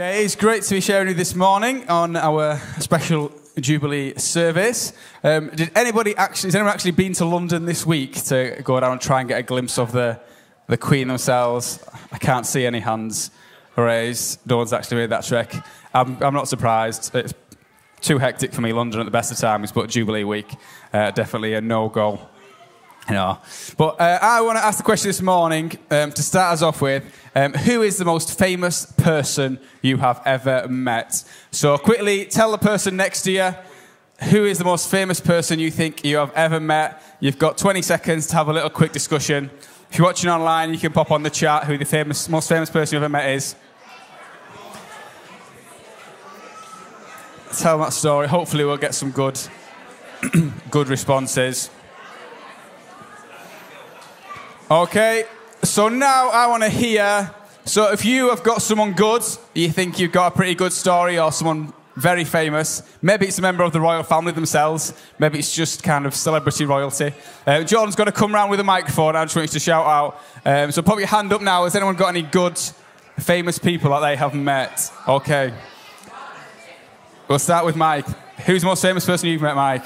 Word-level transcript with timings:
Okay, 0.00 0.24
it's 0.24 0.36
great 0.36 0.62
to 0.62 0.76
be 0.76 0.80
sharing 0.80 1.08
you 1.08 1.14
this 1.14 1.34
morning 1.34 1.88
on 1.88 2.14
our 2.14 2.60
special 2.78 3.32
Jubilee 3.58 4.14
service. 4.14 4.92
Um, 5.24 5.48
did 5.48 5.72
anybody 5.74 6.14
actually, 6.14 6.46
has 6.46 6.54
anyone 6.54 6.72
actually 6.72 6.92
been 6.92 7.14
to 7.14 7.24
London 7.24 7.64
this 7.64 7.84
week 7.84 8.12
to 8.26 8.60
go 8.62 8.78
down 8.78 8.92
and 8.92 9.00
try 9.00 9.18
and 9.18 9.28
get 9.28 9.40
a 9.40 9.42
glimpse 9.42 9.76
of 9.76 9.90
the, 9.90 10.20
the 10.68 10.76
Queen 10.76 11.08
themselves? 11.08 11.82
I 12.12 12.18
can't 12.18 12.46
see 12.46 12.64
any 12.64 12.78
hands 12.78 13.32
raised. 13.74 14.38
No 14.46 14.58
one's 14.58 14.72
actually 14.72 14.98
made 14.98 15.10
that 15.10 15.24
trek. 15.24 15.52
I'm, 15.92 16.22
I'm 16.22 16.32
not 16.32 16.46
surprised. 16.46 17.12
It's 17.12 17.34
too 18.00 18.18
hectic 18.18 18.52
for 18.52 18.60
me, 18.60 18.72
London 18.72 19.00
at 19.00 19.04
the 19.04 19.10
best 19.10 19.32
of 19.32 19.38
times, 19.38 19.72
but 19.72 19.90
Jubilee 19.90 20.22
week, 20.22 20.54
uh, 20.92 21.10
definitely 21.10 21.54
a 21.54 21.60
no 21.60 21.88
go. 21.88 22.20
You 23.08 23.14
know. 23.14 23.38
But 23.76 24.00
uh, 24.00 24.18
I 24.22 24.42
want 24.42 24.58
to 24.58 24.64
ask 24.64 24.76
the 24.76 24.84
question 24.84 25.08
this 25.08 25.22
morning 25.22 25.72
um, 25.90 26.12
to 26.12 26.22
start 26.22 26.52
us 26.52 26.62
off 26.62 26.82
with 26.82 27.02
um, 27.34 27.52
Who 27.52 27.82
is 27.82 27.98
the 27.98 28.04
most 28.04 28.38
famous 28.38 28.86
person 28.86 29.58
you 29.82 29.98
have 29.98 30.20
ever 30.24 30.66
met? 30.68 31.24
So, 31.50 31.76
quickly 31.78 32.24
tell 32.24 32.50
the 32.50 32.58
person 32.58 32.96
next 32.96 33.22
to 33.22 33.32
you 33.32 33.54
who 34.24 34.44
is 34.44 34.58
the 34.58 34.64
most 34.64 34.90
famous 34.90 35.20
person 35.20 35.58
you 35.58 35.70
think 35.70 36.04
you 36.04 36.16
have 36.16 36.32
ever 36.32 36.58
met. 36.58 37.02
You've 37.20 37.38
got 37.38 37.56
20 37.56 37.82
seconds 37.82 38.26
to 38.28 38.34
have 38.34 38.48
a 38.48 38.52
little 38.52 38.70
quick 38.70 38.92
discussion. 38.92 39.50
If 39.90 39.98
you're 39.98 40.06
watching 40.06 40.28
online, 40.28 40.72
you 40.72 40.78
can 40.78 40.92
pop 40.92 41.10
on 41.10 41.22
the 41.22 41.30
chat 41.30 41.64
who 41.64 41.78
the 41.78 41.84
famous, 41.84 42.28
most 42.28 42.48
famous 42.48 42.68
person 42.68 42.96
you've 42.96 43.02
ever 43.02 43.10
met 43.10 43.30
is. 43.30 43.54
Tell 47.58 47.78
that 47.78 47.92
story. 47.92 48.28
Hopefully, 48.28 48.64
we'll 48.64 48.76
get 48.76 48.94
some 48.94 49.10
good, 49.10 49.40
good 50.70 50.88
responses. 50.88 51.70
Okay, 54.70 55.24
so 55.62 55.88
now 55.88 56.30
I 56.30 56.46
want 56.46 56.62
to 56.62 56.68
hear. 56.68 57.34
So 57.64 57.92
if 57.92 58.04
you 58.04 58.30
have 58.30 58.42
got 58.42 58.62
someone 58.62 58.92
good, 58.92 59.22
you 59.54 59.70
think 59.70 59.98
you've 59.98 60.12
got 60.12 60.32
a 60.32 60.36
pretty 60.36 60.54
good 60.54 60.72
story, 60.72 61.18
or 61.18 61.30
someone 61.32 61.72
very 61.98 62.24
famous, 62.24 62.82
maybe 63.02 63.26
it's 63.26 63.38
a 63.38 63.42
member 63.42 63.64
of 63.64 63.72
the 63.72 63.80
royal 63.80 64.04
family 64.04 64.30
themselves, 64.32 64.94
maybe 65.18 65.38
it's 65.38 65.52
just 65.52 65.82
kind 65.82 66.06
of 66.06 66.14
celebrity 66.14 66.64
royalty. 66.64 67.12
Uh, 67.44 67.64
Jordan's 67.64 67.96
going 67.96 68.06
to 68.06 68.12
come 68.12 68.34
around 68.34 68.50
with 68.50 68.60
a 68.60 68.64
microphone. 68.64 69.16
I 69.16 69.24
just 69.24 69.34
want 69.34 69.48
you 69.48 69.52
to 69.52 69.60
shout 69.60 69.84
out. 69.84 70.22
Um, 70.44 70.70
so 70.70 70.80
put 70.80 70.98
your 70.98 71.08
hand 71.08 71.32
up 71.32 71.42
now. 71.42 71.64
Has 71.64 71.74
anyone 71.74 71.96
got 71.96 72.08
any 72.08 72.22
good, 72.22 72.58
famous 73.18 73.58
people 73.58 73.90
that 73.90 74.00
they 74.00 74.16
have 74.16 74.32
met? 74.32 74.92
Okay. 75.08 75.52
We'll 77.26 77.40
start 77.40 77.66
with 77.66 77.76
Mike. 77.76 78.06
Who's 78.46 78.62
the 78.62 78.68
most 78.68 78.80
famous 78.80 79.04
person 79.04 79.28
you've 79.28 79.42
met, 79.42 79.56
Mike? 79.56 79.84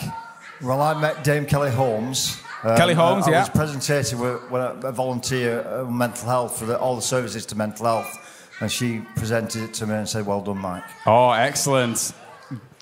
Well, 0.60 0.80
I 0.82 1.00
met 1.00 1.25
Dame 1.25 1.47
Kelly 1.47 1.70
Holmes. 1.70 2.41
Um, 2.64 2.77
Kelly 2.77 2.94
Holmes, 2.94 3.27
I, 3.27 3.28
I 3.28 3.32
yeah. 3.32 3.41
was 3.41 3.48
presentating 3.50 4.18
with, 4.18 4.52
a 4.52 4.80
I, 4.84 4.88
a 4.88 4.92
volunteer 4.92 5.66
uh, 5.66 5.84
mental 5.91 6.28
health 6.28 6.58
for 6.58 6.66
the, 6.66 6.78
all 6.78 6.94
the 6.96 7.02
services 7.02 7.44
to 7.46 7.56
mental 7.56 7.86
health, 7.86 8.50
and 8.60 8.70
she 8.70 9.02
presented 9.16 9.64
it 9.64 9.74
to 9.74 9.86
me 9.86 9.94
and 9.94 10.08
said, 10.08 10.27
"Well 10.27 10.41
done, 10.41 10.58
Mike." 10.58 10.84
Oh, 11.06 11.30
excellent. 11.30 12.12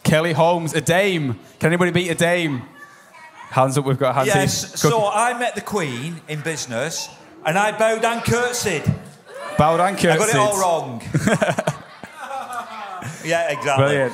Kelly 0.02 0.32
Holmes, 0.32 0.74
a 0.74 0.80
dame. 0.80 1.38
Can 1.58 1.68
anybody 1.68 1.90
beat 1.90 2.08
a 2.10 2.14
dame? 2.14 2.62
Hands 3.50 3.76
up, 3.76 3.84
we've 3.84 3.98
got 3.98 4.14
hands 4.14 4.28
Yes, 4.28 4.70
in. 4.72 4.76
so 4.76 5.06
I 5.06 5.38
met 5.38 5.54
the 5.54 5.60
Queen 5.60 6.20
in 6.28 6.40
business 6.40 7.08
and 7.44 7.58
I 7.58 7.76
bowed 7.76 8.04
and 8.04 8.22
curtsied. 8.22 8.84
Bowed 9.58 9.80
and 9.80 9.96
curtsied. 9.96 10.10
I 10.10 10.18
got 10.18 10.28
it 10.28 10.36
all 10.36 10.60
wrong. 10.60 11.02
yeah, 13.24 13.50
exactly. 13.50 13.84
Brilliant. 13.86 14.12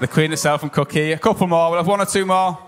The 0.00 0.08
Queen 0.08 0.30
herself 0.30 0.62
and 0.62 0.72
Cookie. 0.72 1.12
A 1.12 1.18
couple 1.18 1.46
more. 1.46 1.70
We'll 1.70 1.78
have 1.78 1.86
one 1.86 2.00
or 2.00 2.06
two 2.06 2.26
more. 2.26 2.58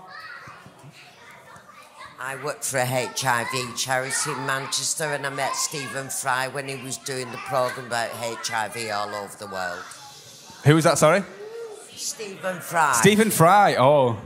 I 2.19 2.35
worked 2.43 2.63
for 2.63 2.77
a 2.77 2.85
HIV 2.85 3.75
charity 3.75 4.31
in 4.31 4.45
Manchester 4.45 5.03
and 5.05 5.25
I 5.25 5.29
met 5.29 5.55
Stephen 5.55 6.09
Fry 6.09 6.47
when 6.47 6.67
he 6.67 6.75
was 6.83 6.97
doing 6.97 7.31
the 7.31 7.37
programme 7.37 7.85
about 7.87 8.09
HIV 8.09 8.89
all 8.91 9.13
over 9.13 9.37
the 9.37 9.45
world. 9.47 9.83
Who 10.65 10.75
was 10.75 10.83
that, 10.85 10.97
sorry? 10.97 11.23
Stephen 11.95 12.59
Fry. 12.59 12.93
Stephen 12.93 13.29
Fry. 13.29 13.75
Oh, 13.75 14.17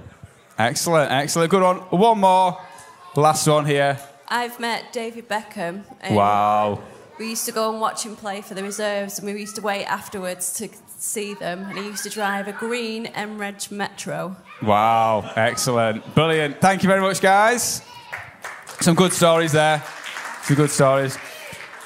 excellent, 0.58 1.12
excellent. 1.12 1.52
Good 1.52 1.62
one. 1.62 1.78
One 1.78 2.20
more. 2.20 2.58
Last 3.16 3.46
one 3.48 3.66
here. 3.66 4.00
I've 4.28 4.58
met 4.60 4.94
David 4.94 5.28
Beckham. 5.28 5.84
and 6.00 6.16
Wow. 6.16 6.82
We 7.20 7.30
used 7.30 7.46
to 7.46 7.52
go 7.52 7.72
and 7.72 7.80
watch 7.80 8.04
him 8.04 8.16
play 8.16 8.42
for 8.42 8.54
the 8.56 8.64
reserves, 8.64 9.20
and 9.20 9.32
we 9.32 9.40
used 9.40 9.56
to 9.58 9.62
wait 9.62 9.86
afterwards 9.86 10.54
to 10.54 10.70
see 10.98 11.34
them. 11.36 11.66
And 11.66 11.78
he 11.78 11.86
used 11.86 12.04
to 12.04 12.10
drive 12.10 12.48
a 12.48 12.52
green 12.52 13.06
M-reg 13.08 13.70
Metro. 13.70 14.36
Wow. 14.62 15.32
Excellent. 15.36 16.16
Brilliant. 16.16 16.60
Thank 16.62 16.84
you 16.84 16.88
very 16.88 17.02
much, 17.02 17.22
guys. 17.22 17.82
Some 18.80 18.96
good 18.96 19.14
stories 19.14 19.52
there. 19.52 19.84
Some 20.44 20.56
good 20.56 20.72
stories. 20.72 21.18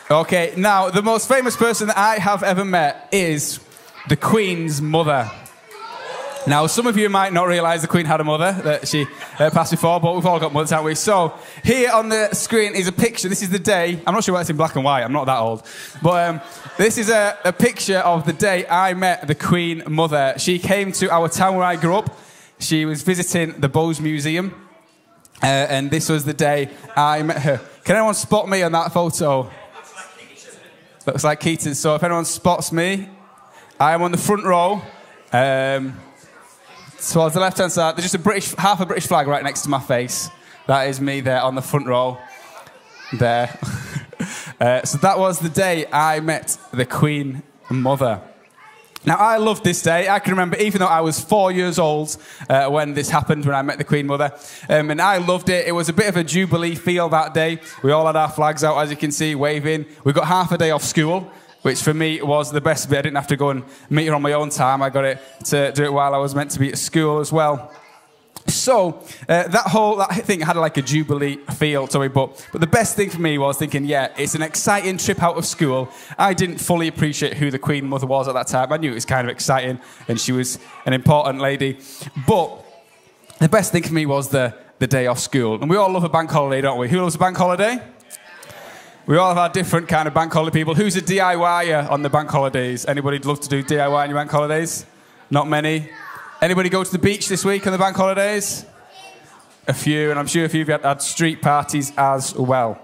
Okay, 0.09 0.53
now, 0.55 0.89
the 0.89 1.01
most 1.01 1.27
famous 1.27 1.55
person 1.57 1.87
that 1.87 1.97
I 1.97 2.19
have 2.19 2.43
ever 2.43 2.63
met 2.63 3.09
is 3.11 3.59
the 4.07 4.15
Queen's 4.15 4.81
mother. 4.81 5.29
Now, 6.47 6.67
some 6.67 6.85
of 6.85 6.95
you 6.95 7.09
might 7.09 7.33
not 7.33 7.47
realise 7.47 7.81
the 7.81 7.87
Queen 7.87 8.05
had 8.05 8.21
a 8.21 8.23
mother 8.23 8.51
that 8.63 8.87
she 8.87 9.07
uh, 9.40 9.50
passed 9.50 9.72
before, 9.72 10.00
but 10.00 10.16
we've 10.16 10.25
all 10.25 10.40
got 10.40 10.53
mothers, 10.53 10.69
haven't 10.69 10.85
we? 10.85 10.96
So, 10.96 11.34
here 11.63 11.91
on 11.91 12.09
the 12.09 12.34
screen 12.34 12.75
is 12.75 12.88
a 12.88 12.91
picture. 12.91 13.28
This 13.28 13.41
is 13.41 13.50
the 13.50 13.59
day. 13.59 14.01
I'm 14.06 14.13
not 14.13 14.23
sure 14.23 14.34
why 14.34 14.41
it's 14.41 14.50
in 14.50 14.57
black 14.57 14.75
and 14.75 14.85
white. 14.85 15.03
I'm 15.03 15.13
not 15.13 15.25
that 15.25 15.40
old. 15.40 15.63
But 16.01 16.29
um, 16.29 16.41
this 16.78 16.97
is 16.97 17.09
a, 17.09 17.38
a 17.44 17.53
picture 17.53 18.00
of 18.00 18.25
the 18.25 18.34
day 18.34 18.66
I 18.68 18.94
met 18.94 19.28
the 19.28 19.35
Queen 19.35 19.84
mother. 19.88 20.35
She 20.38 20.59
came 20.59 20.91
to 20.94 21.12
our 21.12 21.29
town 21.29 21.56
where 21.56 21.66
I 21.66 21.75
grew 21.75 21.96
up. 21.96 22.18
She 22.59 22.85
was 22.85 23.03
visiting 23.03 23.59
the 23.59 23.69
Bowes 23.69 24.00
Museum. 24.00 24.62
Uh, 25.44 25.46
and 25.46 25.91
this 25.91 26.09
was 26.09 26.23
the 26.23 26.34
day 26.34 26.69
I 26.96 27.22
met 27.22 27.41
her. 27.41 27.62
Can 27.84 27.97
anyone 27.97 28.13
spot 28.13 28.47
me 28.47 28.63
on 28.63 28.72
that 28.72 28.94
photo? 28.94 29.52
Looks 31.06 31.23
like 31.23 31.40
Keaton. 31.40 31.75
So 31.75 31.94
if 31.96 32.03
anyone 32.03 32.25
spots 32.25 32.72
me, 32.72 33.09
I 33.79 33.94
am 33.94 34.02
on 34.02 34.12
the 34.12 34.17
front 34.17 34.44
row. 34.44 34.81
Um, 35.31 36.00
towards 37.11 37.33
the 37.35 37.41
left 37.41 37.57
hand 37.57 37.71
side, 37.71 37.95
there's 37.95 38.05
just 38.05 38.16
a 38.16 38.19
British, 38.19 38.53
half 38.55 38.79
a 38.79 38.85
British 38.85 39.07
flag 39.07 39.27
right 39.27 39.43
next 39.43 39.61
to 39.61 39.69
my 39.69 39.79
face. 39.79 40.29
That 40.67 40.88
is 40.88 40.99
me 40.99 41.21
there 41.21 41.41
on 41.41 41.55
the 41.55 41.61
front 41.61 41.88
row. 41.88 42.17
There. 43.13 43.57
uh, 44.59 44.83
so 44.83 44.97
that 44.99 45.19
was 45.19 45.39
the 45.39 45.49
day 45.49 45.85
I 45.91 46.19
met 46.19 46.57
the 46.71 46.85
Queen 46.85 47.43
Mother. 47.69 48.21
Now, 49.05 49.17
I 49.17 49.38
love 49.38 49.61
this 49.61 49.83
day. 49.83 50.09
I 50.09 50.17
can 50.17 50.31
remember, 50.31 50.57
even 50.57 50.79
though 50.79 50.88
I 50.88 51.01
was 51.01 51.19
four 51.19 51.51
years 51.51 51.77
old 51.77 52.17
uh, 52.49 52.67
when 52.69 52.95
this 52.95 53.07
happened, 53.07 53.45
when 53.45 53.53
I 53.53 53.61
met 53.61 53.77
the 53.77 53.83
Queen 53.83 54.07
Mother, 54.07 54.33
um, 54.67 54.89
and 54.89 54.99
I 54.99 55.17
loved 55.17 55.49
it. 55.49 55.67
It 55.67 55.73
was 55.73 55.89
a 55.89 55.93
bit 55.93 56.07
of 56.07 56.17
a 56.17 56.23
jubilee 56.23 56.73
feel 56.73 57.07
that 57.09 57.35
day. 57.35 57.59
We 57.83 57.91
all 57.91 58.07
had 58.07 58.16
our 58.16 58.29
flags 58.29 58.63
out, 58.63 58.79
as 58.79 58.89
you 58.89 58.97
can 58.97 59.11
see, 59.11 59.35
waving. 59.35 59.85
We 60.03 60.11
got 60.11 60.25
half 60.25 60.51
a 60.51 60.57
day 60.57 60.72
off 60.72 60.81
school, 60.81 61.31
which 61.65 61.81
for 61.81 61.95
me 61.95 62.21
was 62.21 62.51
the 62.51 62.61
best 62.61 62.91
bit. 62.91 62.99
I 62.99 63.01
didn't 63.01 63.15
have 63.15 63.25
to 63.25 63.35
go 63.35 63.49
and 63.49 63.63
meet 63.89 64.05
her 64.05 64.13
on 64.13 64.21
my 64.21 64.33
own 64.33 64.51
time. 64.51 64.83
I 64.83 64.91
got 64.91 65.03
it 65.03 65.19
to 65.45 65.71
do 65.71 65.83
it 65.83 65.91
while 65.91 66.13
I 66.13 66.19
was 66.19 66.35
meant 66.35 66.51
to 66.51 66.59
be 66.59 66.69
at 66.69 66.77
school 66.77 67.19
as 67.19 67.31
well. 67.31 67.73
So 68.45 69.03
uh, 69.27 69.47
that 69.47 69.65
whole 69.65 69.95
that 69.95 70.13
thing 70.25 70.41
had 70.41 70.57
like 70.57 70.77
a 70.77 70.83
jubilee 70.83 71.37
feel 71.55 71.87
to 71.87 72.01
it, 72.03 72.13
but 72.13 72.47
but 72.51 72.61
the 72.61 72.67
best 72.67 72.95
thing 72.95 73.09
for 73.09 73.19
me 73.19 73.39
was 73.39 73.57
thinking, 73.57 73.83
yeah, 73.83 74.13
it's 74.15 74.35
an 74.35 74.43
exciting 74.43 74.97
trip 74.99 75.23
out 75.23 75.37
of 75.37 75.45
school. 75.47 75.89
I 76.19 76.35
didn't 76.35 76.59
fully 76.59 76.87
appreciate 76.87 77.33
who 77.33 77.49
the 77.49 77.57
Queen 77.57 77.87
Mother 77.87 78.05
was 78.05 78.27
at 78.27 78.35
that 78.35 78.45
time. 78.45 78.71
I 78.71 78.77
knew 78.77 78.91
it 78.91 78.93
was 78.93 79.05
kind 79.05 79.27
of 79.27 79.31
exciting, 79.31 79.79
and 80.07 80.21
she 80.21 80.33
was 80.33 80.59
an 80.85 80.93
important 80.93 81.39
lady, 81.39 81.79
but 82.27 82.63
the 83.39 83.49
best 83.49 83.71
thing 83.71 83.81
for 83.81 83.93
me 83.95 84.05
was 84.05 84.29
the 84.29 84.53
the 84.77 84.85
day 84.85 85.07
off 85.07 85.17
school. 85.17 85.59
And 85.59 85.67
we 85.67 85.77
all 85.77 85.91
love 85.91 86.03
a 86.03 86.09
bank 86.09 86.29
holiday, 86.29 86.61
don't 86.61 86.77
we? 86.77 86.89
Who 86.89 87.01
loves 87.01 87.15
a 87.15 87.19
bank 87.19 87.37
holiday? 87.37 87.81
We 89.07 89.17
all 89.17 89.27
have 89.27 89.38
our 89.38 89.49
different 89.49 89.88
kind 89.88 90.07
of 90.07 90.16
bank 90.16 90.33
holiday 90.33 90.59
people. 90.59 90.73
Who's 90.73 90.95
a 90.95 91.01
DIYer 91.01 91.91
on 91.91 92.01
the 92.01 92.09
bank 92.09 92.27
holidays? 92.27 92.88
Anybody 92.88 93.19
love 93.19 93.39
to 93.41 93.49
do 93.49 93.61
DIY 93.61 93.91
on 93.91 94.09
your 94.09 94.17
bank 94.17 94.31
holidays? 94.31 94.83
Not 95.29 95.47
many. 95.47 95.91
Anybody 96.41 96.69
go 96.69 96.83
to 96.83 96.91
the 96.91 96.97
beach 96.97 97.27
this 97.27 97.45
week 97.45 97.67
on 97.67 97.71
the 97.71 97.77
bank 97.77 97.95
holidays? 97.95 98.66
A 99.67 99.73
few, 99.73 100.09
and 100.09 100.17
I'm 100.17 100.25
sure 100.25 100.45
a 100.45 100.49
few 100.49 100.63
of 100.63 100.69
you 100.69 100.73
had, 100.73 100.81
had 100.81 101.03
street 101.03 101.39
parties 101.43 101.93
as 101.95 102.33
well. 102.33 102.81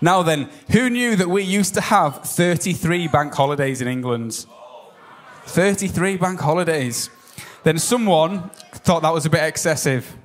Now 0.00 0.22
then, 0.22 0.48
who 0.70 0.88
knew 0.88 1.16
that 1.16 1.28
we 1.28 1.42
used 1.42 1.74
to 1.74 1.80
have 1.80 2.22
33 2.22 3.08
bank 3.08 3.34
holidays 3.34 3.80
in 3.80 3.88
England? 3.88 4.46
33 5.46 6.18
bank 6.18 6.38
holidays. 6.38 7.10
Then 7.64 7.78
someone 7.78 8.50
thought 8.74 9.02
that 9.02 9.12
was 9.12 9.26
a 9.26 9.30
bit 9.30 9.42
excessive. 9.42 10.16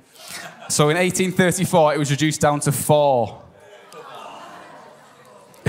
So 0.68 0.90
in 0.90 0.96
1834, 0.96 1.94
it 1.94 1.98
was 1.98 2.12
reduced 2.12 2.40
down 2.40 2.60
to 2.60 2.70
four. 2.70 3.42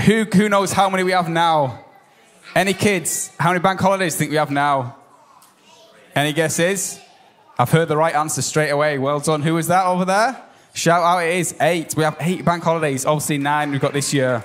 Who, 0.08 0.24
who 0.24 0.48
knows 0.48 0.72
how 0.72 0.88
many 0.88 1.02
we 1.02 1.12
have 1.12 1.28
now? 1.28 1.84
Any 2.54 2.72
kids? 2.72 3.30
How 3.38 3.50
many 3.50 3.60
bank 3.60 3.78
holidays 3.78 4.16
think 4.16 4.30
we 4.30 4.38
have 4.38 4.50
now? 4.50 4.96
Any 6.14 6.32
guesses? 6.32 6.98
I've 7.58 7.70
heard 7.70 7.88
the 7.88 7.96
right 7.98 8.14
answer 8.14 8.40
straight 8.40 8.70
away. 8.70 8.96
Well 8.96 9.20
done. 9.20 9.42
Who 9.42 9.58
is 9.58 9.66
that 9.66 9.84
over 9.84 10.06
there? 10.06 10.42
Shout 10.72 11.02
out, 11.02 11.18
it 11.18 11.36
is 11.36 11.54
eight. 11.60 11.94
We 11.94 12.04
have 12.04 12.16
eight 12.20 12.42
bank 12.42 12.64
holidays. 12.64 13.04
Obviously, 13.04 13.36
nine 13.36 13.70
we've 13.70 13.82
got 13.82 13.92
this 13.92 14.14
year. 14.14 14.42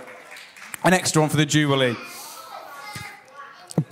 An 0.84 0.92
extra 0.92 1.22
one 1.22 1.30
for 1.30 1.38
the 1.38 1.46
Jubilee. 1.46 1.96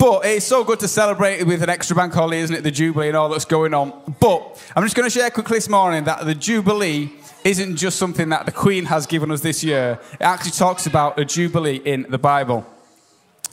But 0.02 0.24
it's 0.24 0.44
so 0.44 0.64
good 0.64 0.80
to 0.80 0.88
celebrate 0.88 1.44
with 1.44 1.62
an 1.62 1.70
extra 1.70 1.94
bank 1.94 2.12
holiday, 2.12 2.40
isn't 2.40 2.56
it? 2.56 2.62
The 2.62 2.72
Jubilee 2.72 3.06
and 3.06 3.16
all 3.16 3.28
that's 3.28 3.44
going 3.44 3.72
on. 3.72 3.92
But 4.18 4.60
I'm 4.74 4.82
just 4.82 4.96
going 4.96 5.08
to 5.08 5.16
share 5.16 5.30
quickly 5.30 5.58
this 5.58 5.68
morning 5.68 6.02
that 6.06 6.26
the 6.26 6.34
Jubilee 6.34 7.12
isn't 7.44 7.76
just 7.76 8.00
something 8.00 8.30
that 8.30 8.44
the 8.44 8.50
Queen 8.50 8.86
has 8.86 9.06
given 9.06 9.30
us 9.30 9.42
this 9.42 9.62
year. 9.62 10.00
It 10.14 10.22
actually 10.22 10.50
talks 10.50 10.86
about 10.86 11.20
a 11.20 11.24
Jubilee 11.24 11.76
in 11.76 12.06
the 12.08 12.18
Bible. 12.18 12.66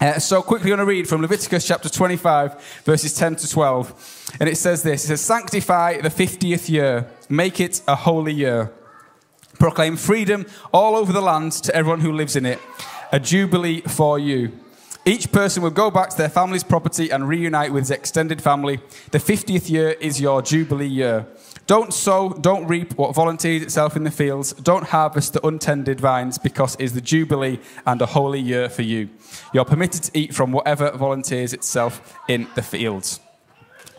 Uh, 0.01 0.17
so 0.17 0.41
quickly, 0.41 0.71
I'm 0.71 0.77
going 0.77 0.87
to 0.87 0.91
read 0.91 1.07
from 1.07 1.21
Leviticus 1.21 1.67
chapter 1.67 1.87
25, 1.87 2.81
verses 2.83 3.13
10 3.13 3.35
to 3.35 3.47
12. 3.47 4.37
And 4.39 4.49
it 4.49 4.57
says 4.57 4.81
this 4.81 5.03
It 5.03 5.07
says, 5.09 5.21
Sanctify 5.21 6.01
the 6.01 6.09
50th 6.09 6.67
year, 6.67 7.11
make 7.29 7.59
it 7.59 7.83
a 7.87 7.95
holy 7.95 8.33
year. 8.33 8.71
Proclaim 9.59 9.97
freedom 9.97 10.47
all 10.73 10.95
over 10.95 11.13
the 11.13 11.21
land 11.21 11.51
to 11.51 11.75
everyone 11.75 11.99
who 11.99 12.11
lives 12.11 12.35
in 12.35 12.47
it, 12.47 12.57
a 13.11 13.19
jubilee 13.19 13.81
for 13.81 14.17
you. 14.17 14.51
Each 15.05 15.31
person 15.31 15.63
will 15.63 15.71
go 15.71 15.89
back 15.89 16.09
to 16.09 16.17
their 16.17 16.29
family's 16.29 16.63
property 16.63 17.09
and 17.09 17.27
reunite 17.27 17.71
with 17.71 17.83
his 17.83 17.91
extended 17.91 18.41
family. 18.41 18.79
The 19.11 19.17
50th 19.17 19.69
year 19.69 19.91
is 19.99 20.19
your 20.19 20.41
jubilee 20.41 20.87
year. 20.87 21.25
Don't 21.67 21.93
sow, 21.93 22.29
don't 22.29 22.67
reap 22.67 22.97
what 22.97 23.15
volunteers 23.15 23.63
itself 23.63 23.95
in 23.95 24.03
the 24.03 24.11
fields. 24.11 24.53
Don't 24.53 24.85
harvest 24.85 25.33
the 25.33 25.45
untended 25.45 26.01
vines 26.01 26.37
because 26.37 26.75
it 26.75 26.81
is 26.81 26.93
the 26.93 27.01
jubilee 27.01 27.59
and 27.85 28.01
a 28.01 28.07
holy 28.07 28.39
year 28.39 28.69
for 28.69 28.81
you. 28.81 29.09
You're 29.53 29.65
permitted 29.65 30.03
to 30.03 30.17
eat 30.17 30.33
from 30.33 30.51
whatever 30.51 30.91
volunteers 30.91 31.53
itself 31.53 32.17
in 32.27 32.47
the 32.55 32.61
fields. 32.61 33.19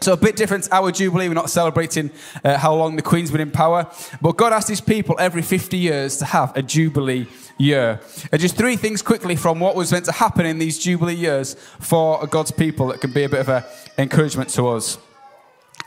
So 0.03 0.15
a 0.15 0.17
bit 0.17 0.35
different. 0.35 0.67
Our 0.73 0.93
Jubilee, 0.93 1.29
we're 1.29 1.35
not 1.35 1.51
celebrating 1.51 2.11
uh, 2.43 2.57
how 2.57 2.75
long 2.75 2.97
the 2.97 3.03
Queen's 3.03 3.31
been 3.31 3.43
in 3.43 3.51
power, 3.51 3.87
but 4.23 4.39
God 4.39 4.51
asked 4.51 4.71
His 4.71 4.81
people 4.81 5.15
every 5.19 5.43
50 5.43 5.77
years 5.77 6.17
to 6.17 6.25
have 6.25 6.57
a 6.57 6.63
Jubilee 6.63 7.27
year. 7.61 8.01
And 8.33 8.41
just 8.41 8.57
three 8.57 8.77
things 8.77 9.03
quickly 9.03 9.37
from 9.37 9.61
what 9.61 9.77
was 9.77 9.93
meant 9.93 10.07
to 10.07 10.13
happen 10.13 10.47
in 10.47 10.59
these 10.59 10.79
Jubilee 10.79 11.15
years 11.15 11.55
for 11.79 12.27
God's 12.27 12.51
people 12.51 12.89
that 12.89 13.01
can 13.01 13.13
be 13.13 13.25
a 13.25 13.29
bit 13.29 13.41
of 13.41 13.49
an 13.49 13.65
encouragement 13.99 14.49
to 14.51 14.69
us. 14.69 14.99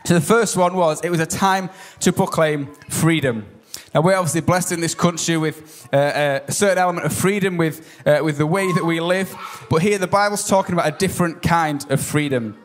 So 0.04 0.14
the 0.14 0.20
first 0.20 0.56
one 0.56 0.74
was 0.74 1.00
it 1.02 1.10
was 1.10 1.20
a 1.20 1.26
time 1.26 1.70
to 2.00 2.12
proclaim 2.12 2.66
freedom. 2.88 3.46
Now 3.94 4.02
we're 4.02 4.16
obviously 4.16 4.40
blessed 4.40 4.72
in 4.72 4.80
this 4.80 4.94
country 4.94 5.36
with 5.36 5.88
uh, 5.92 6.40
a 6.46 6.52
certain 6.52 6.78
element 6.78 7.06
of 7.06 7.12
freedom 7.12 7.56
with 7.56 7.86
uh, 8.06 8.20
with 8.22 8.38
the 8.38 8.46
way 8.46 8.70
that 8.72 8.84
we 8.84 9.00
live, 9.00 9.34
but 9.70 9.82
here 9.82 9.98
the 9.98 10.06
Bible's 10.06 10.46
talking 10.48 10.74
about 10.74 10.92
a 10.92 10.96
different 10.98 11.42
kind 11.42 11.84
of 11.90 12.00
freedom. 12.00 12.56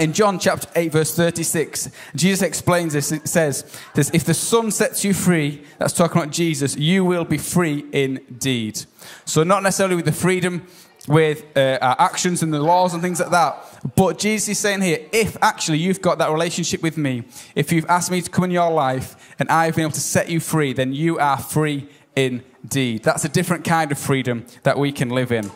In 0.00 0.12
John 0.12 0.38
chapter 0.38 0.68
8, 0.74 0.92
verse 0.92 1.14
36, 1.14 1.90
Jesus 2.16 2.42
explains 2.42 2.92
this. 2.92 3.12
It 3.12 3.28
says, 3.28 3.64
this, 3.94 4.10
If 4.12 4.24
the 4.24 4.34
Son 4.34 4.70
sets 4.70 5.04
you 5.04 5.14
free, 5.14 5.62
that's 5.78 5.92
talking 5.92 6.20
about 6.20 6.32
Jesus, 6.32 6.76
you 6.76 7.04
will 7.04 7.24
be 7.24 7.38
free 7.38 7.86
indeed. 7.92 8.82
So, 9.24 9.44
not 9.44 9.62
necessarily 9.62 9.94
with 9.96 10.04
the 10.04 10.12
freedom 10.12 10.66
with 11.08 11.44
uh, 11.56 11.78
our 11.80 11.96
actions 12.00 12.42
and 12.42 12.52
the 12.52 12.60
laws 12.60 12.92
and 12.92 13.00
things 13.00 13.20
like 13.20 13.30
that, 13.30 13.56
but 13.94 14.18
Jesus 14.18 14.48
is 14.48 14.58
saying 14.58 14.82
here, 14.82 15.06
if 15.12 15.36
actually 15.40 15.78
you've 15.78 16.02
got 16.02 16.18
that 16.18 16.30
relationship 16.30 16.82
with 16.82 16.96
me, 16.96 17.22
if 17.54 17.70
you've 17.70 17.86
asked 17.86 18.10
me 18.10 18.20
to 18.20 18.30
come 18.30 18.44
in 18.44 18.50
your 18.50 18.70
life 18.70 19.34
and 19.38 19.48
I've 19.48 19.76
been 19.76 19.82
able 19.82 19.92
to 19.92 20.00
set 20.00 20.28
you 20.28 20.40
free, 20.40 20.72
then 20.72 20.92
you 20.92 21.18
are 21.20 21.38
free 21.38 21.88
indeed. 22.16 23.04
That's 23.04 23.24
a 23.24 23.28
different 23.28 23.64
kind 23.64 23.92
of 23.92 23.98
freedom 23.98 24.46
that 24.64 24.78
we 24.78 24.90
can 24.90 25.10
live 25.10 25.30
in. 25.30 25.50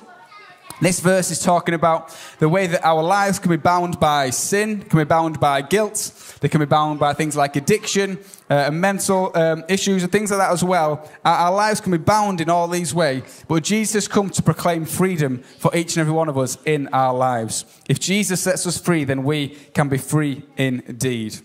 This 0.80 1.00
verse 1.00 1.30
is 1.30 1.38
talking 1.38 1.74
about 1.74 2.16
the 2.38 2.48
way 2.48 2.66
that 2.66 2.82
our 2.82 3.02
lives 3.02 3.38
can 3.38 3.50
be 3.50 3.58
bound 3.58 4.00
by 4.00 4.30
sin, 4.30 4.80
can 4.80 4.98
be 4.98 5.04
bound 5.04 5.38
by 5.38 5.60
guilt, 5.60 6.12
they 6.40 6.48
can 6.48 6.58
be 6.58 6.66
bound 6.66 6.98
by 6.98 7.12
things 7.12 7.36
like 7.36 7.54
addiction 7.54 8.18
uh, 8.48 8.54
and 8.68 8.80
mental 8.80 9.30
um, 9.36 9.62
issues 9.68 10.02
and 10.02 10.10
things 10.10 10.30
like 10.30 10.40
that 10.40 10.50
as 10.50 10.64
well. 10.64 11.06
Our, 11.22 11.34
our, 11.34 11.52
lives 11.52 11.82
can 11.82 11.92
be 11.92 11.98
bound 11.98 12.40
in 12.40 12.48
all 12.48 12.66
these 12.66 12.94
ways, 12.94 13.44
but 13.46 13.62
Jesus 13.62 14.08
come 14.08 14.30
to 14.30 14.42
proclaim 14.42 14.86
freedom 14.86 15.42
for 15.58 15.74
each 15.76 15.96
and 15.96 16.00
every 16.00 16.14
one 16.14 16.30
of 16.30 16.38
us 16.38 16.56
in 16.64 16.88
our 16.88 17.12
lives. 17.12 17.66
If 17.86 18.00
Jesus 18.00 18.40
sets 18.40 18.66
us 18.66 18.78
free, 18.78 19.04
then 19.04 19.22
we 19.22 19.48
can 19.74 19.90
be 19.90 19.98
free 19.98 20.44
indeed. 20.56 21.38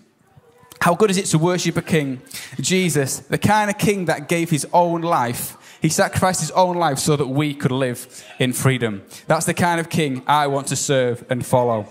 How 0.80 0.94
good 0.94 1.10
is 1.10 1.18
it 1.18 1.26
to 1.26 1.38
worship 1.38 1.76
a 1.76 1.82
king, 1.82 2.22
Jesus, 2.58 3.18
the 3.18 3.38
kind 3.38 3.70
of 3.70 3.76
king 3.76 4.06
that 4.06 4.28
gave 4.28 4.48
his 4.48 4.66
own 4.72 5.02
life 5.02 5.56
he 5.80 5.88
sacrificed 5.88 6.40
his 6.40 6.50
own 6.52 6.76
life 6.76 6.98
so 6.98 7.16
that 7.16 7.26
we 7.26 7.54
could 7.54 7.72
live 7.72 8.24
in 8.38 8.52
freedom. 8.52 9.02
That's 9.26 9.46
the 9.46 9.54
kind 9.54 9.80
of 9.80 9.88
king 9.88 10.22
I 10.26 10.46
want 10.46 10.68
to 10.68 10.76
serve 10.76 11.24
and 11.30 11.44
follow. 11.44 11.86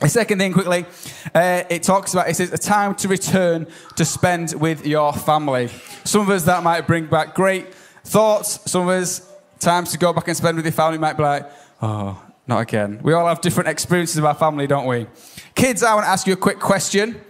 The 0.00 0.08
second 0.08 0.40
thing, 0.40 0.52
quickly, 0.52 0.84
uh, 1.32 1.62
it 1.70 1.84
talks 1.84 2.12
about 2.12 2.28
it 2.28 2.34
says 2.34 2.52
a 2.52 2.58
time 2.58 2.96
to 2.96 3.08
return 3.08 3.68
to 3.96 4.04
spend 4.04 4.52
with 4.54 4.84
your 4.84 5.12
family. 5.12 5.68
Some 6.02 6.22
of 6.22 6.30
us 6.30 6.42
that 6.44 6.64
might 6.64 6.88
bring 6.88 7.06
back 7.06 7.36
great 7.36 7.72
thoughts. 8.04 8.68
Some 8.68 8.82
of 8.82 8.88
us 8.88 9.30
times 9.60 9.92
to 9.92 9.98
go 9.98 10.12
back 10.12 10.26
and 10.26 10.36
spend 10.36 10.56
with 10.56 10.66
your 10.66 10.72
family 10.72 10.98
might 10.98 11.16
be 11.16 11.22
like, 11.22 11.48
oh, 11.80 12.20
not 12.48 12.58
again. 12.58 13.00
We 13.04 13.12
all 13.12 13.28
have 13.28 13.40
different 13.40 13.68
experiences 13.68 14.16
of 14.16 14.24
our 14.24 14.34
family, 14.34 14.66
don't 14.66 14.86
we? 14.86 15.06
Kids, 15.54 15.84
I 15.84 15.94
want 15.94 16.04
to 16.04 16.10
ask 16.10 16.26
you 16.26 16.32
a 16.32 16.36
quick 16.36 16.58
question. 16.58 17.20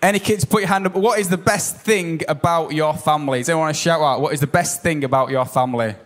Any 0.00 0.20
kids, 0.20 0.44
put 0.44 0.60
your 0.60 0.68
hand 0.68 0.86
up. 0.86 0.94
What 0.94 1.18
is 1.18 1.28
the 1.28 1.36
best 1.36 1.78
thing 1.78 2.22
about 2.28 2.72
your 2.72 2.94
family? 2.94 3.40
Does 3.40 3.48
anyone 3.48 3.66
want 3.66 3.76
to 3.76 3.82
shout 3.82 4.00
out? 4.00 4.20
What 4.20 4.32
is 4.32 4.40
the 4.40 4.46
best 4.46 4.82
thing 4.82 5.02
about 5.02 5.30
your 5.30 5.44
family? 5.44 5.96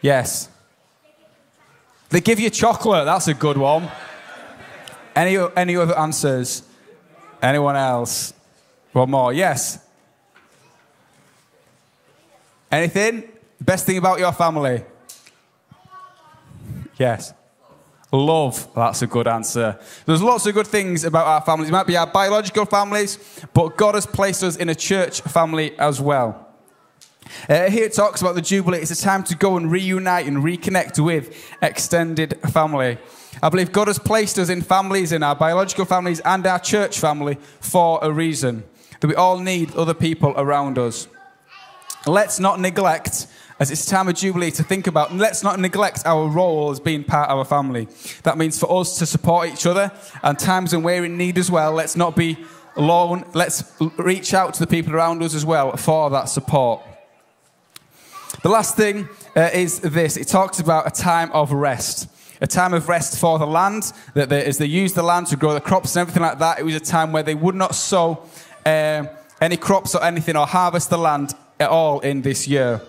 Yes. 0.00 0.48
They 2.10 2.20
give 2.20 2.38
you 2.38 2.50
chocolate. 2.50 3.04
That's 3.04 3.26
a 3.26 3.34
good 3.34 3.56
one. 3.58 3.90
Any, 5.14 5.38
any 5.56 5.76
other 5.76 5.98
answers? 5.98 6.62
Anyone 7.42 7.74
else? 7.74 8.32
One 8.92 9.10
more. 9.10 9.32
Yes. 9.32 9.78
Anything? 12.70 13.24
Best 13.60 13.86
thing 13.86 13.98
about 13.98 14.20
your 14.20 14.32
family? 14.32 14.84
Yes. 16.96 17.32
Love, 18.12 18.72
that's 18.74 19.02
a 19.02 19.06
good 19.06 19.26
answer. 19.26 19.78
There's 20.06 20.22
lots 20.22 20.46
of 20.46 20.54
good 20.54 20.66
things 20.66 21.04
about 21.04 21.26
our 21.26 21.40
families. 21.40 21.68
It 21.68 21.72
might 21.72 21.86
be 21.86 21.96
our 21.96 22.06
biological 22.06 22.64
families, 22.64 23.18
but 23.52 23.76
God 23.76 23.96
has 23.96 24.06
placed 24.06 24.44
us 24.44 24.56
in 24.56 24.68
a 24.68 24.74
church 24.74 25.20
family 25.22 25.76
as 25.78 26.00
well. 26.00 26.46
Uh, 27.48 27.68
here 27.68 27.84
it 27.84 27.92
talks 27.92 28.20
about 28.20 28.36
the 28.36 28.40
Jubilee. 28.40 28.78
It's 28.78 28.92
a 28.92 29.02
time 29.02 29.24
to 29.24 29.34
go 29.34 29.56
and 29.56 29.70
reunite 29.70 30.26
and 30.26 30.38
reconnect 30.38 31.04
with 31.04 31.36
extended 31.60 32.38
family. 32.52 32.98
I 33.42 33.48
believe 33.48 33.72
God 33.72 33.88
has 33.88 33.98
placed 33.98 34.38
us 34.38 34.48
in 34.48 34.62
families, 34.62 35.10
in 35.10 35.24
our 35.24 35.34
biological 35.34 35.84
families 35.84 36.20
and 36.20 36.46
our 36.46 36.60
church 36.60 37.00
family 37.00 37.38
for 37.60 37.98
a 38.02 38.12
reason. 38.12 38.64
That 39.00 39.08
we 39.08 39.14
all 39.14 39.40
need 39.40 39.74
other 39.74 39.94
people 39.94 40.32
around 40.36 40.78
us. 40.78 41.08
Let's 42.06 42.38
not 42.38 42.60
neglect 42.60 43.26
as 43.58 43.70
it's 43.70 43.86
time 43.86 44.08
of 44.08 44.14
Jubilee 44.14 44.50
to 44.52 44.62
think 44.62 44.86
about, 44.86 45.14
let's 45.14 45.42
not 45.42 45.58
neglect 45.58 46.02
our 46.04 46.28
role 46.28 46.70
as 46.70 46.78
being 46.78 47.02
part 47.04 47.30
of 47.30 47.38
our 47.38 47.44
family. 47.44 47.88
That 48.22 48.36
means 48.36 48.58
for 48.58 48.80
us 48.80 48.98
to 48.98 49.06
support 49.06 49.48
each 49.48 49.64
other 49.66 49.90
and 50.22 50.38
times 50.38 50.74
when 50.74 50.82
we're 50.82 51.04
in 51.04 51.16
need 51.16 51.38
as 51.38 51.50
well, 51.50 51.72
let's 51.72 51.96
not 51.96 52.14
be 52.14 52.36
alone. 52.76 53.24
Let's 53.32 53.64
reach 53.96 54.34
out 54.34 54.52
to 54.54 54.60
the 54.60 54.66
people 54.66 54.94
around 54.94 55.22
us 55.22 55.34
as 55.34 55.46
well 55.46 55.74
for 55.76 56.10
that 56.10 56.28
support. 56.28 56.82
The 58.42 58.50
last 58.50 58.76
thing 58.76 59.08
uh, 59.34 59.50
is 59.54 59.80
this 59.80 60.18
it 60.18 60.28
talks 60.28 60.60
about 60.60 60.86
a 60.86 60.90
time 60.90 61.32
of 61.32 61.52
rest. 61.52 62.10
A 62.42 62.46
time 62.46 62.74
of 62.74 62.90
rest 62.90 63.18
for 63.18 63.38
the 63.38 63.46
land, 63.46 63.94
that 64.12 64.28
they, 64.28 64.44
as 64.44 64.58
they 64.58 64.66
used 64.66 64.94
the 64.94 65.02
land 65.02 65.28
to 65.28 65.36
grow 65.36 65.54
the 65.54 65.60
crops 65.60 65.96
and 65.96 66.02
everything 66.02 66.22
like 66.22 66.38
that, 66.40 66.58
it 66.58 66.64
was 66.64 66.74
a 66.74 66.80
time 66.80 67.10
where 67.10 67.22
they 67.22 67.34
would 67.34 67.54
not 67.54 67.74
sow 67.74 68.22
uh, 68.66 69.04
any 69.40 69.56
crops 69.56 69.94
or 69.94 70.04
anything 70.04 70.36
or 70.36 70.46
harvest 70.46 70.90
the 70.90 70.98
land 70.98 71.32
at 71.58 71.70
all 71.70 72.00
in 72.00 72.20
this 72.20 72.46
year 72.46 72.82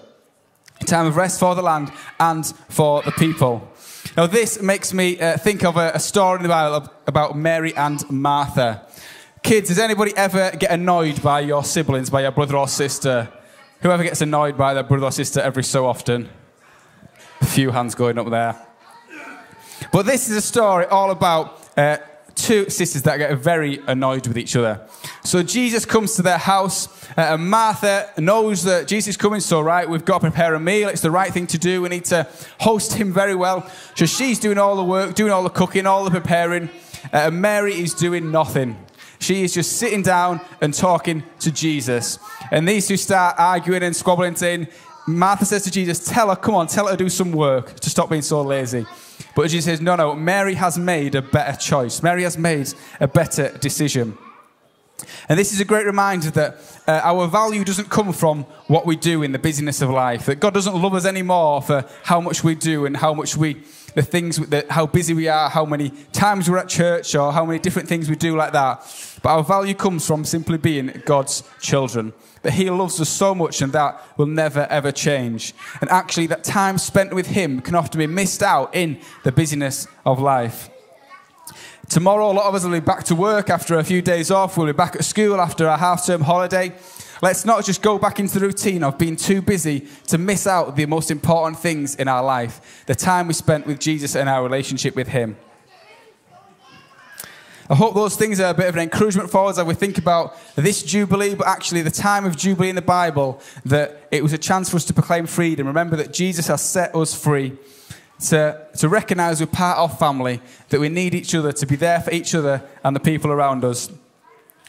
time 0.87 1.05
of 1.05 1.15
rest 1.15 1.39
for 1.39 1.53
the 1.53 1.61
land 1.61 1.91
and 2.19 2.45
for 2.69 3.01
the 3.03 3.11
people. 3.11 3.69
Now, 4.15 4.25
this 4.25 4.61
makes 4.61 4.93
me 4.93 5.19
uh, 5.19 5.37
think 5.37 5.63
of 5.63 5.77
a, 5.77 5.91
a, 5.93 5.99
story 5.99 6.37
in 6.37 6.43
the 6.43 6.49
Bible 6.49 6.89
about 7.05 7.37
Mary 7.37 7.75
and 7.75 8.09
Martha. 8.09 8.87
Kids, 9.43 9.67
does 9.69 9.79
anybody 9.79 10.13
ever 10.15 10.51
get 10.57 10.71
annoyed 10.71 11.21
by 11.21 11.41
your 11.41 11.63
siblings, 11.63 12.09
by 12.09 12.21
your 12.21 12.31
brother 12.31 12.57
or 12.57 12.67
sister? 12.67 13.29
Whoever 13.81 14.03
gets 14.03 14.21
annoyed 14.21 14.57
by 14.57 14.73
their 14.73 14.83
brother 14.83 15.05
or 15.05 15.11
sister 15.11 15.39
every 15.41 15.63
so 15.63 15.85
often? 15.85 16.29
A 17.41 17.45
few 17.45 17.71
hands 17.71 17.93
going 17.93 18.17
up 18.17 18.29
there. 18.29 18.55
But 19.91 20.05
this 20.05 20.29
is 20.29 20.37
a 20.37 20.41
story 20.41 20.85
all 20.85 21.11
about 21.11 21.69
uh, 21.77 21.97
two 22.47 22.69
sisters 22.69 23.01
that 23.03 23.17
get 23.17 23.37
very 23.37 23.81
annoyed 23.87 24.25
with 24.25 24.37
each 24.37 24.55
other. 24.55 24.79
So 25.23 25.43
Jesus 25.43 25.83
comes 25.83 26.15
to 26.15 26.21
their 26.21 26.37
house, 26.37 26.87
uh, 27.17 27.33
and 27.33 27.49
Martha 27.49 28.09
knows 28.17 28.63
that 28.63 28.87
Jesus 28.87 29.09
is 29.09 29.17
coming, 29.17 29.41
so 29.41 29.59
right, 29.59 29.87
we've 29.89 30.05
got 30.05 30.19
to 30.19 30.29
prepare 30.31 30.53
a 30.53 30.59
meal. 30.59 30.87
It's 30.87 31.01
the 31.01 31.11
right 31.11 31.31
thing 31.31 31.47
to 31.47 31.57
do. 31.57 31.81
We 31.81 31.89
need 31.89 32.05
to 32.05 32.25
host 32.61 32.93
him 32.93 33.11
very 33.11 33.35
well. 33.35 33.69
So 33.95 34.05
she's 34.05 34.39
doing 34.39 34.57
all 34.57 34.77
the 34.77 34.83
work, 34.83 35.13
doing 35.13 35.33
all 35.33 35.43
the 35.43 35.49
cooking, 35.49 35.85
all 35.85 36.05
the 36.05 36.11
preparing, 36.11 36.69
uh, 37.13 37.27
and 37.27 37.41
Mary 37.41 37.73
is 37.73 37.93
doing 37.93 38.31
nothing. 38.31 38.77
She 39.19 39.43
is 39.43 39.53
just 39.53 39.73
sitting 39.73 40.01
down 40.01 40.39
and 40.61 40.73
talking 40.73 41.23
to 41.39 41.51
Jesus. 41.51 42.17
And 42.49 42.65
these 42.65 42.87
two 42.87 42.95
start 42.95 43.35
arguing 43.37 43.83
and 43.83 43.93
squabbling, 43.93 44.37
saying, 44.37 44.67
Martha 45.05 45.43
says 45.43 45.63
to 45.63 45.71
Jesus, 45.71 46.05
Tell 46.05 46.29
her, 46.29 46.35
come 46.35 46.55
on, 46.55 46.67
tell 46.67 46.85
her 46.85 46.91
to 46.91 47.03
do 47.03 47.09
some 47.09 47.33
work 47.33 47.77
to 47.81 47.89
stop 47.89 48.09
being 48.09 48.21
so 48.21 48.41
lazy. 48.41 48.85
But 49.37 49.51
Jesus 49.51 49.65
says, 49.65 49.81
No, 49.81 49.95
no, 49.95 50.15
Mary 50.15 50.55
has 50.55 50.79
made 50.79 51.13
a 51.13 51.21
better 51.21 51.55
choice. 51.55 52.01
Mary 52.01 52.23
has 52.23 52.39
made 52.39 52.73
a 52.99 53.07
better 53.07 53.55
decision. 53.59 54.17
And 55.29 55.37
this 55.37 55.53
is 55.53 55.59
a 55.59 55.65
great 55.65 55.85
reminder 55.85 56.31
that 56.31 56.57
uh, 56.87 57.01
our 57.03 57.27
value 57.27 57.63
doesn't 57.63 57.89
come 57.89 58.13
from 58.13 58.43
what 58.67 58.85
we 58.85 58.95
do 58.95 59.21
in 59.21 59.31
the 59.31 59.39
busyness 59.39 59.81
of 59.81 59.89
life. 59.89 60.25
That 60.25 60.39
God 60.39 60.53
doesn't 60.53 60.75
love 60.75 60.95
us 60.95 61.05
anymore 61.05 61.61
for 61.61 61.85
how 62.03 62.19
much 62.19 62.43
we 62.43 62.55
do 62.55 62.85
and 62.85 62.97
how 62.97 63.13
much 63.13 63.37
we, 63.37 63.61
the 63.93 64.01
things, 64.01 64.37
that, 64.37 64.71
how 64.71 64.87
busy 64.87 65.13
we 65.13 65.27
are, 65.27 65.49
how 65.49 65.65
many 65.65 65.91
times 66.13 66.49
we're 66.49 66.57
at 66.57 66.69
church, 66.69 67.13
or 67.13 67.31
how 67.31 67.45
many 67.45 67.59
different 67.59 67.87
things 67.87 68.09
we 68.09 68.15
do 68.15 68.35
like 68.35 68.53
that. 68.53 68.79
But 69.21 69.29
our 69.29 69.43
value 69.43 69.75
comes 69.75 70.07
from 70.07 70.25
simply 70.25 70.57
being 70.57 71.03
God's 71.05 71.43
children. 71.61 72.13
That 72.41 72.53
He 72.53 72.69
loves 72.69 72.99
us 72.99 73.09
so 73.09 73.35
much 73.35 73.61
and 73.61 73.73
that 73.73 74.01
will 74.17 74.25
never 74.25 74.65
ever 74.69 74.91
change. 74.91 75.53
And 75.81 75.89
actually, 75.91 76.27
that 76.27 76.43
time 76.43 76.77
spent 76.79 77.13
with 77.13 77.27
Him 77.27 77.61
can 77.61 77.75
often 77.75 77.99
be 77.99 78.07
missed 78.07 78.41
out 78.41 78.75
in 78.75 78.99
the 79.23 79.31
busyness 79.31 79.87
of 80.05 80.19
life. 80.19 80.69
Tomorrow, 81.89 82.31
a 82.31 82.33
lot 82.33 82.45
of 82.47 82.55
us 82.55 82.65
will 82.65 82.71
be 82.71 82.81
back 82.81 83.05
to 83.05 83.15
work 83.15 83.49
after 83.49 83.77
a 83.77 83.83
few 83.83 84.01
days 84.01 84.29
off. 84.29 84.57
We'll 84.57 84.67
be 84.67 84.73
back 84.73 84.95
at 84.97 85.05
school 85.05 85.39
after 85.39 85.69
our 85.69 85.77
half 85.77 86.05
term 86.05 86.21
holiday. 86.21 86.73
Let's 87.21 87.45
not 87.45 87.63
just 87.63 87.81
go 87.81 87.97
back 87.97 88.19
into 88.19 88.39
the 88.39 88.45
routine 88.45 88.83
of 88.83 88.97
being 88.97 89.15
too 89.15 89.41
busy 89.41 89.87
to 90.07 90.17
miss 90.17 90.45
out 90.45 90.75
the 90.75 90.85
most 90.85 91.09
important 91.11 91.59
things 91.59 91.95
in 91.95 92.09
our 92.09 92.23
life 92.23 92.83
the 92.87 92.93
time 92.93 93.27
we 93.27 93.33
spent 93.33 93.65
with 93.65 93.79
Jesus 93.79 94.15
and 94.15 94.27
our 94.27 94.43
relationship 94.43 94.95
with 94.95 95.07
Him. 95.07 95.37
I 97.69 97.75
hope 97.75 97.95
those 97.95 98.17
things 98.17 98.39
are 98.41 98.51
a 98.51 98.53
bit 98.53 98.67
of 98.67 98.75
an 98.75 98.81
encouragement 98.81 99.29
for 99.29 99.49
us 99.49 99.57
as 99.57 99.65
we 99.65 99.73
think 99.73 99.97
about 99.97 100.37
this 100.55 100.83
Jubilee, 100.83 101.35
but 101.35 101.47
actually 101.47 101.81
the 101.81 101.91
time 101.91 102.25
of 102.25 102.35
Jubilee 102.35 102.69
in 102.69 102.75
the 102.75 102.81
Bible, 102.81 103.41
that 103.65 104.07
it 104.11 104.23
was 104.23 104.33
a 104.33 104.37
chance 104.37 104.69
for 104.69 104.75
us 104.75 104.85
to 104.85 104.93
proclaim 104.93 105.25
freedom. 105.25 105.67
Remember 105.67 105.95
that 105.95 106.13
Jesus 106.13 106.47
has 106.47 106.61
set 106.61 106.93
us 106.95 107.13
free 107.13 107.57
to, 108.19 108.67
to 108.77 108.89
recognize 108.89 109.39
we're 109.39 109.47
part 109.47 109.77
of 109.77 109.97
family, 109.99 110.41
that 110.69 110.79
we 110.79 110.89
need 110.89 111.13
each 111.13 111.33
other, 111.35 111.51
to 111.51 111.65
be 111.65 111.75
there 111.75 111.99
for 112.01 112.11
each 112.11 112.33
other 112.33 112.63
and 112.83 112.95
the 112.95 112.99
people 112.99 113.31
around 113.31 113.63
us, 113.63 113.89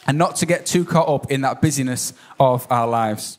and 0.06 0.18
not 0.18 0.36
to 0.36 0.46
get 0.46 0.66
too 0.66 0.84
caught 0.84 1.08
up 1.08 1.30
in 1.30 1.40
that 1.42 1.60
busyness 1.60 2.12
of 2.38 2.66
our 2.70 2.86
lives. 2.86 3.38